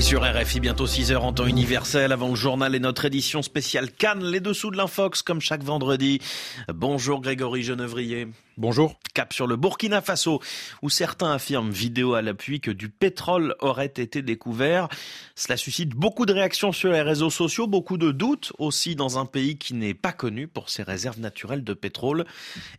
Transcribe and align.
sur 0.00 0.22
RFI, 0.22 0.60
bientôt 0.60 0.86
6h 0.86 1.16
en 1.16 1.32
temps 1.32 1.46
universel, 1.46 2.12
avant 2.12 2.28
le 2.28 2.34
journal 2.36 2.74
et 2.74 2.78
notre 2.78 3.04
édition 3.04 3.42
spéciale 3.42 3.90
Cannes, 3.90 4.24
les 4.24 4.38
dessous 4.38 4.70
de 4.70 4.76
l'infox, 4.76 5.22
comme 5.22 5.40
chaque 5.40 5.64
vendredi. 5.64 6.20
Bonjour 6.72 7.20
Grégory 7.20 7.62
Genevrier. 7.62 8.28
Bonjour. 8.56 8.94
Cap 9.14 9.32
sur 9.32 9.46
le 9.46 9.56
Burkina 9.56 10.00
Faso, 10.00 10.40
où 10.82 10.90
certains 10.90 11.32
affirment, 11.32 11.70
vidéo 11.70 12.14
à 12.14 12.22
l'appui, 12.22 12.60
que 12.60 12.70
du 12.70 12.88
pétrole 12.88 13.56
aurait 13.60 13.86
été 13.86 14.22
découvert. 14.22 14.88
Cela 15.34 15.56
suscite 15.56 15.90
beaucoup 15.90 16.26
de 16.26 16.32
réactions 16.32 16.70
sur 16.70 16.92
les 16.92 17.02
réseaux 17.02 17.30
sociaux, 17.30 17.66
beaucoup 17.66 17.98
de 17.98 18.12
doutes 18.12 18.52
aussi 18.58 18.94
dans 18.94 19.18
un 19.18 19.26
pays 19.26 19.58
qui 19.58 19.74
n'est 19.74 19.94
pas 19.94 20.12
connu 20.12 20.46
pour 20.46 20.70
ses 20.70 20.84
réserves 20.84 21.18
naturelles 21.18 21.64
de 21.64 21.74
pétrole. 21.74 22.24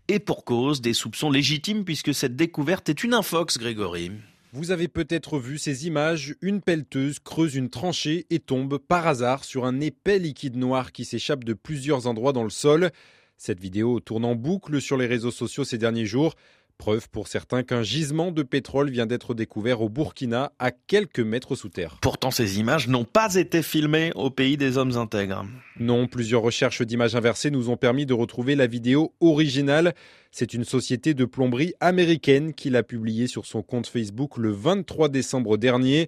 Et 0.07 0.19
pour 0.19 0.45
cause, 0.45 0.79
des 0.79 0.93
soupçons 0.93 1.31
légitimes 1.31 1.83
puisque 1.83 2.13
cette 2.13 2.37
découverte 2.37 2.87
est 2.87 3.03
une 3.03 3.13
infox, 3.13 3.57
Grégory. 3.57 4.11
Vous 4.51 4.71
avez 4.71 4.87
peut-être 4.87 5.37
vu 5.37 5.59
ces 5.59 5.85
images, 5.85 6.35
une 6.41 6.61
pelleteuse 6.61 7.19
creuse 7.19 7.53
une 7.53 7.69
tranchée 7.69 8.25
et 8.31 8.39
tombe 8.39 8.79
par 8.79 9.05
hasard 9.05 9.43
sur 9.43 9.63
un 9.63 9.79
épais 9.79 10.17
liquide 10.17 10.55
noir 10.55 10.91
qui 10.91 11.05
s'échappe 11.05 11.43
de 11.43 11.53
plusieurs 11.53 12.07
endroits 12.07 12.33
dans 12.33 12.43
le 12.43 12.49
sol. 12.49 12.89
Cette 13.37 13.59
vidéo 13.59 13.99
tourne 13.99 14.25
en 14.25 14.33
boucle 14.33 14.81
sur 14.81 14.97
les 14.97 15.05
réseaux 15.05 15.29
sociaux 15.29 15.65
ces 15.65 15.77
derniers 15.77 16.07
jours. 16.07 16.33
Preuve 16.79 17.09
pour 17.09 17.27
certains 17.27 17.61
qu'un 17.61 17.83
gisement 17.83 18.31
de 18.31 18.41
pétrole 18.41 18.89
vient 18.89 19.05
d'être 19.05 19.33
découvert 19.33 19.81
au 19.81 19.89
Burkina 19.89 20.53
à 20.59 20.71
quelques 20.71 21.19
mètres 21.19 21.55
sous 21.55 21.67
terre. 21.67 21.97
Pourtant, 22.01 22.31
ces 22.31 22.57
images 22.57 22.87
n'ont 22.87 23.03
pas 23.03 23.35
été 23.35 23.61
filmées 23.61 24.13
au 24.15 24.29
pays 24.29 24.55
des 24.55 24.77
hommes 24.77 24.95
intègres. 24.95 25.45
Non, 25.77 26.07
plusieurs 26.07 26.41
recherches 26.41 26.81
d'images 26.81 27.17
inversées 27.17 27.51
nous 27.51 27.69
ont 27.69 27.75
permis 27.75 28.05
de 28.05 28.13
retrouver 28.13 28.55
la 28.55 28.65
vidéo 28.65 29.13
originale. 29.19 29.93
C'est 30.31 30.53
une 30.53 30.63
société 30.63 31.13
de 31.13 31.25
plomberie 31.25 31.73
américaine 31.81 32.53
qui 32.53 32.69
l'a 32.69 32.81
publiée 32.81 33.27
sur 33.27 33.45
son 33.45 33.61
compte 33.61 33.87
Facebook 33.87 34.37
le 34.37 34.51
23 34.53 35.09
décembre 35.09 35.57
dernier. 35.57 36.07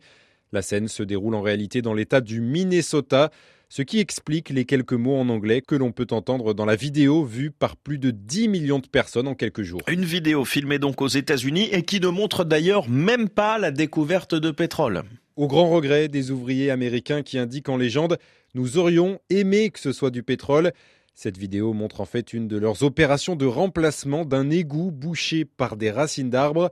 La 0.54 0.62
scène 0.62 0.88
se 0.88 1.04
déroule 1.04 1.36
en 1.36 1.42
réalité 1.42 1.82
dans 1.82 1.94
l'état 1.94 2.22
du 2.22 2.40
Minnesota 2.40 3.30
ce 3.72 3.84
qui 3.84 4.00
explique 4.00 4.50
les 4.50 4.66
quelques 4.66 4.92
mots 4.92 5.16
en 5.16 5.30
anglais 5.30 5.62
que 5.62 5.76
l'on 5.76 5.94
peut 5.94 6.08
entendre 6.12 6.54
dans 6.54 6.66
la 6.66 6.76
vidéo 6.76 7.24
vue 7.24 7.52
par 7.52 7.78
plus 7.78 8.00
de 8.00 8.12
10 8.12 8.50
millions 8.50 8.80
de 8.80 8.88
personnes 8.88 9.30
en 9.30 9.34
quelques 9.34 9.62
jours. 9.62 9.80
Une 9.88 10.04
vidéo 10.04 10.44
filmée 10.44 10.78
donc 10.78 11.02
aux 11.02 11.08
États-Unis 11.08 11.70
et 11.72 11.84
qui 11.84 12.02
ne 12.02 12.10
montre 12.10 12.44
d'ailleurs 12.44 12.90
même 12.90 13.30
pas 13.30 13.58
la 13.60 13.72
découverte 13.72 14.36
de 14.36 14.52
pétrole. 14.52 15.04
Au 15.38 15.48
grand 15.48 15.70
regret 15.70 16.10
des 16.10 16.32
ouvriers 16.32 16.70
américains 16.70 17.22
qui 17.22 17.38
indiquent 17.38 17.70
en 17.70 17.78
légende 17.78 18.18
Nous 18.56 18.78
aurions 18.78 19.22
aimé 19.30 19.70
que 19.70 19.80
ce 19.80 19.94
soit 19.94 20.12
du 20.12 20.22
pétrole. 20.22 20.74
Cette 21.14 21.38
vidéo 21.38 21.72
montre 21.72 22.02
en 22.02 22.06
fait 22.06 22.34
une 22.34 22.50
de 22.50 22.58
leurs 22.58 22.84
opérations 22.84 23.38
de 23.38 23.46
remplacement 23.46 24.26
d'un 24.26 24.50
égout 24.50 24.92
bouché 24.92 25.46
par 25.46 25.78
des 25.78 25.92
racines 25.92 26.30
d'arbres. 26.30 26.72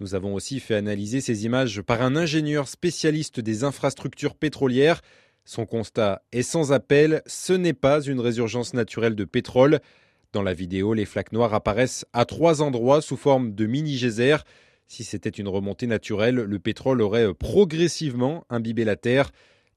Nous 0.00 0.14
avons 0.14 0.32
aussi 0.32 0.58
fait 0.58 0.76
analyser 0.76 1.20
ces 1.20 1.44
images 1.44 1.82
par 1.82 2.00
un 2.00 2.16
ingénieur 2.16 2.66
spécialiste 2.66 3.40
des 3.40 3.62
infrastructures 3.62 4.34
pétrolières. 4.34 5.02
Son 5.44 5.66
constat 5.66 6.22
est 6.32 6.42
sans 6.42 6.72
appel, 6.72 7.22
ce 7.26 7.52
n'est 7.52 7.72
pas 7.72 8.02
une 8.02 8.20
résurgence 8.20 8.74
naturelle 8.74 9.16
de 9.16 9.24
pétrole. 9.24 9.80
Dans 10.32 10.42
la 10.42 10.54
vidéo, 10.54 10.94
les 10.94 11.06
flaques 11.06 11.32
noires 11.32 11.54
apparaissent 11.54 12.06
à 12.12 12.24
trois 12.24 12.62
endroits 12.62 13.02
sous 13.02 13.16
forme 13.16 13.54
de 13.54 13.66
mini-geysers. 13.66 14.44
Si 14.86 15.02
c'était 15.02 15.30
une 15.30 15.48
remontée 15.48 15.86
naturelle, 15.86 16.36
le 16.36 16.58
pétrole 16.58 17.00
aurait 17.02 17.34
progressivement 17.34 18.44
imbibé 18.48 18.84
la 18.84 18.96
Terre. 18.96 19.30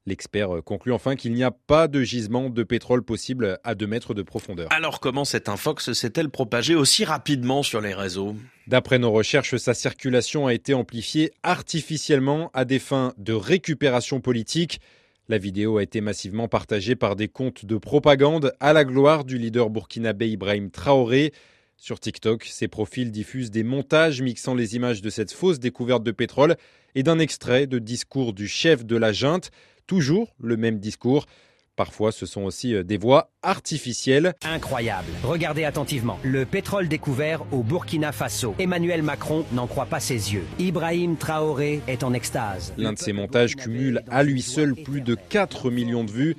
L'expert 0.05 0.49
conclut 0.65 0.91
enfin 0.91 1.15
qu'il 1.15 1.33
n'y 1.33 1.43
a 1.43 1.51
pas 1.51 1.87
de 1.87 2.03
gisement 2.03 2.49
de 2.49 2.63
pétrole 2.63 3.03
possible 3.03 3.57
à 3.63 3.73
2 3.73 3.87
mètres 3.87 4.13
de 4.13 4.21
profondeur. 4.21 4.67
Alors 4.71 4.99
comment 4.99 5.23
cette 5.23 5.47
infox 5.47 5.93
s'est-elle 5.93 6.29
propagée 6.29 6.75
aussi 6.75 7.05
rapidement 7.05 7.63
sur 7.63 7.79
les 7.79 7.93
réseaux? 7.93 8.35
D'après 8.67 8.99
nos 8.99 9.11
recherches, 9.11 9.55
sa 9.55 9.73
circulation 9.73 10.45
a 10.45 10.53
été 10.53 10.73
amplifiée 10.73 11.31
artificiellement 11.41 12.51
à 12.53 12.65
des 12.65 12.79
fins 12.79 13.13
de 13.17 13.33
récupération 13.33 14.19
politique. 14.19 14.81
La 15.29 15.37
vidéo 15.37 15.77
a 15.77 15.83
été 15.83 16.01
massivement 16.01 16.49
partagée 16.49 16.97
par 16.97 17.15
des 17.15 17.29
comptes 17.29 17.63
de 17.63 17.77
propagande 17.77 18.53
à 18.59 18.73
la 18.73 18.83
gloire 18.83 19.23
du 19.23 19.37
leader 19.37 19.69
burkinabé 19.69 20.29
Ibrahim 20.29 20.69
Traoré. 20.69 21.31
Sur 21.77 22.01
TikTok, 22.01 22.43
ces 22.43 22.67
profils 22.67 23.09
diffusent 23.09 23.49
des 23.49 23.63
montages 23.63 24.21
mixant 24.21 24.53
les 24.53 24.75
images 24.75 25.01
de 25.01 25.09
cette 25.09 25.31
fausse 25.31 25.59
découverte 25.59 26.03
de 26.03 26.11
pétrole 26.11 26.57
et 26.93 27.03
d'un 27.03 27.19
extrait 27.19 27.67
de 27.67 27.79
discours 27.79 28.33
du 28.33 28.49
chef 28.49 28.83
de 28.83 28.97
la 28.97 29.13
junte, 29.13 29.51
toujours 29.87 30.35
le 30.41 30.57
même 30.57 30.79
discours. 30.79 31.25
Parfois, 31.75 32.11
ce 32.11 32.27
sont 32.27 32.43
aussi 32.43 32.75
euh, 32.75 32.83
des 32.83 32.97
voix 32.97 33.31
artificielles. 33.41 34.33
Incroyable. 34.45 35.07
Regardez 35.23 35.63
attentivement. 35.63 36.19
Le 36.23 36.45
pétrole 36.45 36.87
découvert 36.87 37.43
au 37.51 37.63
Burkina 37.63 38.11
Faso. 38.11 38.53
Emmanuel 38.59 39.01
Macron 39.01 39.43
n'en 39.53 39.65
croit 39.65 39.87
pas 39.87 39.99
ses 39.99 40.33
yeux. 40.33 40.43
Ibrahim 40.59 41.17
Traoré 41.17 41.81
est 41.87 42.03
en 42.03 42.13
extase. 42.13 42.73
L'un 42.77 42.93
de 42.93 42.99
ces 42.99 43.11
montages 43.11 43.55
cumule 43.55 44.03
à 44.11 44.21
lui 44.21 44.43
seul 44.43 44.75
plus 44.75 45.01
de 45.01 45.15
4 45.15 45.71
millions 45.71 46.03
de 46.03 46.11
vues. 46.11 46.37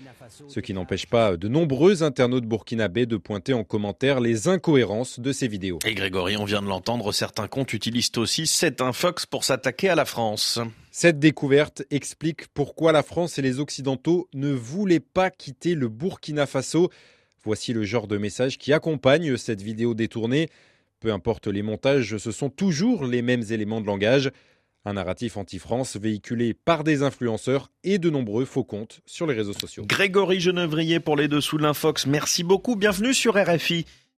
Ce 0.48 0.60
qui 0.60 0.72
n'empêche 0.72 1.06
pas 1.06 1.36
de 1.36 1.48
nombreux 1.48 2.02
internautes 2.02 2.46
burkinabés 2.46 3.06
de 3.06 3.16
pointer 3.16 3.54
en 3.54 3.64
commentaire 3.64 4.20
les 4.20 4.48
incohérences 4.48 5.20
de 5.20 5.32
ces 5.32 5.48
vidéos. 5.48 5.80
Et 5.84 5.94
Grégory, 5.94 6.36
on 6.36 6.44
vient 6.44 6.62
de 6.62 6.66
l'entendre, 6.66 7.12
certains 7.12 7.48
comptes 7.48 7.72
utilisent 7.72 8.12
aussi 8.16 8.46
cet 8.46 8.80
infox 8.80 9.26
pour 9.26 9.44
s'attaquer 9.44 9.88
à 9.88 9.94
la 9.94 10.04
France. 10.04 10.60
Cette 10.96 11.18
découverte 11.18 11.82
explique 11.90 12.46
pourquoi 12.54 12.92
la 12.92 13.02
France 13.02 13.36
et 13.40 13.42
les 13.42 13.58
Occidentaux 13.58 14.28
ne 14.32 14.52
voulaient 14.52 15.00
pas 15.00 15.28
quitter 15.28 15.74
le 15.74 15.88
Burkina 15.88 16.46
Faso. 16.46 16.88
Voici 17.42 17.72
le 17.72 17.82
genre 17.82 18.06
de 18.06 18.16
message 18.16 18.58
qui 18.58 18.72
accompagne 18.72 19.36
cette 19.36 19.60
vidéo 19.60 19.94
détournée. 19.94 20.50
Peu 21.00 21.12
importe 21.12 21.48
les 21.48 21.62
montages, 21.62 22.16
ce 22.18 22.30
sont 22.30 22.48
toujours 22.48 23.06
les 23.06 23.22
mêmes 23.22 23.42
éléments 23.50 23.80
de 23.80 23.88
langage. 23.88 24.30
Un 24.84 24.92
narratif 24.92 25.36
anti-France 25.36 25.96
véhiculé 25.96 26.54
par 26.54 26.84
des 26.84 27.02
influenceurs 27.02 27.72
et 27.82 27.98
de 27.98 28.08
nombreux 28.08 28.44
faux 28.44 28.62
comptes 28.62 29.00
sur 29.04 29.26
les 29.26 29.34
réseaux 29.34 29.52
sociaux. 29.52 29.84
Grégory 29.88 30.38
Genevrier 30.38 31.00
pour 31.00 31.16
les 31.16 31.26
dessous 31.26 31.58
de 31.58 31.64
l'infox. 31.64 32.06
Merci 32.06 32.44
beaucoup. 32.44 32.76
Bienvenue 32.76 33.14
sur 33.14 33.34
RFI. 33.34 33.84